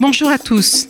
Bonjour 0.00 0.28
à 0.28 0.38
tous. 0.38 0.86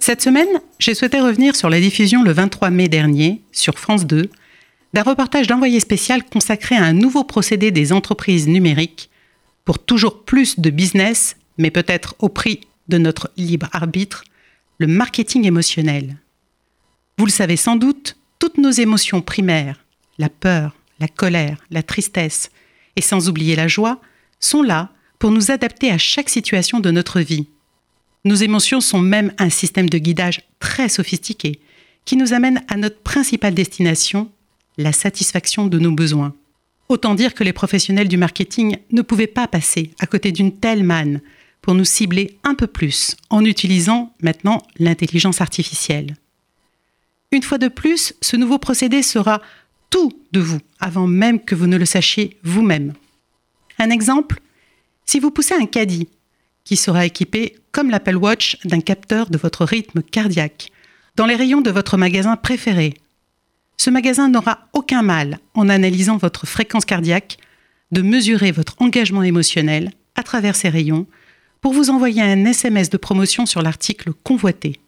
Cette 0.00 0.22
semaine, 0.22 0.48
j'ai 0.80 0.94
souhaité 0.94 1.20
revenir 1.20 1.54
sur 1.54 1.70
la 1.70 1.78
diffusion 1.78 2.24
le 2.24 2.32
23 2.32 2.70
mai 2.70 2.88
dernier, 2.88 3.42
sur 3.52 3.78
France 3.78 4.06
2, 4.06 4.28
d'un 4.92 5.02
reportage 5.04 5.46
d'envoyé 5.46 5.78
spécial 5.78 6.24
consacré 6.24 6.74
à 6.74 6.82
un 6.82 6.94
nouveau 6.94 7.22
procédé 7.22 7.70
des 7.70 7.92
entreprises 7.92 8.48
numériques 8.48 9.08
pour 9.64 9.78
toujours 9.78 10.24
plus 10.24 10.58
de 10.58 10.68
business, 10.70 11.36
mais 11.58 11.70
peut-être 11.70 12.16
au 12.18 12.28
prix 12.28 12.62
de 12.88 12.98
notre 12.98 13.30
libre 13.36 13.68
arbitre, 13.70 14.24
le 14.78 14.88
marketing 14.88 15.44
émotionnel. 15.44 16.16
Vous 17.18 17.26
le 17.26 17.30
savez 17.30 17.56
sans 17.56 17.76
doute, 17.76 18.16
toutes 18.40 18.58
nos 18.58 18.72
émotions 18.72 19.20
primaires, 19.20 19.84
la 20.18 20.28
peur, 20.28 20.74
la 20.98 21.06
colère, 21.06 21.58
la 21.70 21.84
tristesse, 21.84 22.50
et 22.96 23.00
sans 23.00 23.28
oublier 23.28 23.54
la 23.54 23.68
joie, 23.68 24.00
sont 24.40 24.64
là 24.64 24.90
pour 25.20 25.30
nous 25.30 25.52
adapter 25.52 25.92
à 25.92 25.98
chaque 25.98 26.30
situation 26.30 26.80
de 26.80 26.90
notre 26.90 27.20
vie. 27.20 27.46
Nos 28.24 28.34
émotions 28.34 28.80
sont 28.80 29.00
même 29.00 29.32
un 29.38 29.50
système 29.50 29.88
de 29.88 29.98
guidage 29.98 30.42
très 30.60 30.88
sophistiqué 30.88 31.60
qui 32.04 32.16
nous 32.16 32.32
amène 32.32 32.64
à 32.68 32.76
notre 32.76 33.00
principale 33.00 33.54
destination, 33.54 34.30
la 34.76 34.92
satisfaction 34.92 35.66
de 35.66 35.78
nos 35.78 35.92
besoins. 35.92 36.34
Autant 36.88 37.14
dire 37.14 37.34
que 37.34 37.44
les 37.44 37.52
professionnels 37.52 38.08
du 38.08 38.16
marketing 38.16 38.78
ne 38.92 39.02
pouvaient 39.02 39.26
pas 39.26 39.46
passer 39.46 39.90
à 39.98 40.06
côté 40.06 40.32
d'une 40.32 40.56
telle 40.56 40.84
manne 40.84 41.20
pour 41.60 41.74
nous 41.74 41.84
cibler 41.84 42.38
un 42.44 42.54
peu 42.54 42.66
plus 42.66 43.14
en 43.28 43.44
utilisant 43.44 44.14
maintenant 44.22 44.62
l'intelligence 44.78 45.40
artificielle. 45.40 46.16
Une 47.30 47.42
fois 47.42 47.58
de 47.58 47.68
plus, 47.68 48.14
ce 48.22 48.36
nouveau 48.36 48.58
procédé 48.58 49.02
sera 49.02 49.42
tout 49.90 50.12
de 50.32 50.40
vous 50.40 50.60
avant 50.80 51.06
même 51.06 51.40
que 51.40 51.54
vous 51.54 51.66
ne 51.66 51.76
le 51.76 51.84
sachiez 51.84 52.38
vous-même. 52.42 52.94
Un 53.78 53.90
exemple, 53.90 54.40
si 55.04 55.20
vous 55.20 55.30
poussez 55.30 55.54
un 55.54 55.66
caddie 55.66 56.08
qui 56.68 56.76
sera 56.76 57.06
équipé 57.06 57.56
comme 57.72 57.88
l'Apple 57.88 58.16
Watch 58.16 58.58
d'un 58.66 58.80
capteur 58.80 59.30
de 59.30 59.38
votre 59.38 59.64
rythme 59.64 60.02
cardiaque 60.02 60.70
dans 61.16 61.24
les 61.24 61.34
rayons 61.34 61.62
de 61.62 61.70
votre 61.70 61.96
magasin 61.96 62.36
préféré, 62.36 62.92
ce 63.78 63.88
magasin 63.88 64.28
n'aura 64.28 64.68
aucun 64.74 65.00
mal, 65.00 65.38
en 65.54 65.70
analysant 65.70 66.18
votre 66.18 66.46
fréquence 66.46 66.84
cardiaque, 66.84 67.38
de 67.90 68.02
mesurer 68.02 68.52
votre 68.52 68.74
engagement 68.82 69.22
émotionnel 69.22 69.92
à 70.14 70.22
travers 70.22 70.56
ces 70.56 70.68
rayons 70.68 71.06
pour 71.62 71.72
vous 71.72 71.88
envoyer 71.88 72.20
un 72.20 72.44
SMS 72.44 72.90
de 72.90 72.98
promotion 72.98 73.46
sur 73.46 73.62
l'article 73.62 74.12
convoité. 74.22 74.78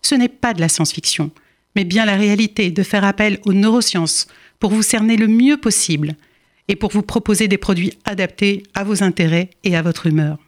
Ce 0.00 0.14
n'est 0.14 0.28
pas 0.28 0.54
de 0.54 0.60
la 0.60 0.68
science-fiction, 0.68 1.32
mais 1.74 1.82
bien 1.82 2.04
la 2.04 2.14
réalité 2.14 2.70
de 2.70 2.82
faire 2.84 3.02
appel 3.02 3.40
aux 3.46 3.52
neurosciences 3.52 4.28
pour 4.60 4.70
vous 4.70 4.82
cerner 4.82 5.16
le 5.16 5.26
mieux 5.26 5.56
possible 5.56 6.14
et 6.68 6.76
pour 6.76 6.92
vous 6.92 7.02
proposer 7.02 7.48
des 7.48 7.58
produits 7.58 7.98
adaptés 8.04 8.62
à 8.74 8.84
vos 8.84 9.02
intérêts 9.02 9.50
et 9.64 9.76
à 9.76 9.82
votre 9.82 10.06
humeur. 10.06 10.38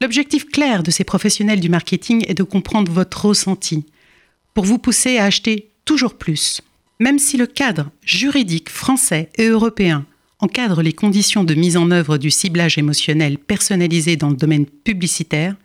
L'objectif 0.00 0.46
clair 0.46 0.82
de 0.82 0.90
ces 0.90 1.04
professionnels 1.04 1.60
du 1.60 1.68
marketing 1.68 2.24
est 2.28 2.34
de 2.34 2.42
comprendre 2.42 2.92
votre 2.92 3.26
ressenti 3.26 3.84
pour 4.54 4.64
vous 4.64 4.78
pousser 4.78 5.18
à 5.18 5.24
acheter 5.24 5.70
toujours 5.84 6.14
plus. 6.14 6.60
Même 7.00 7.18
si 7.18 7.36
le 7.36 7.46
cadre 7.46 7.90
juridique 8.02 8.70
français 8.70 9.30
et 9.36 9.46
européen 9.46 10.06
encadre 10.38 10.82
les 10.82 10.92
conditions 10.92 11.44
de 11.44 11.54
mise 11.54 11.76
en 11.76 11.90
œuvre 11.90 12.18
du 12.18 12.30
ciblage 12.30 12.76
émotionnel 12.78 13.38
personnalisé 13.38 14.16
dans 14.16 14.30
le 14.30 14.36
domaine 14.36 14.66
publicitaire, 14.66 15.56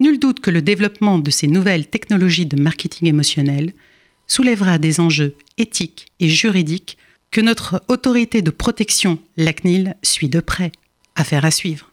nul 0.00 0.18
doute 0.18 0.40
que 0.40 0.50
le 0.50 0.62
développement 0.62 1.18
de 1.18 1.30
ces 1.30 1.46
nouvelles 1.46 1.86
technologies 1.86 2.46
de 2.46 2.60
marketing 2.60 3.08
émotionnel 3.08 3.74
soulèvera 4.26 4.78
des 4.78 5.00
enjeux 5.00 5.34
éthiques 5.58 6.12
et 6.20 6.28
juridiques 6.28 6.96
que 7.30 7.40
notre 7.40 7.82
autorité 7.88 8.42
de 8.42 8.50
protection, 8.50 9.18
la 9.36 9.52
CNIL, 9.52 9.96
suit 10.02 10.28
de 10.28 10.40
près. 10.40 10.72
Affaire 11.14 11.44
à 11.44 11.50
suivre. 11.50 11.89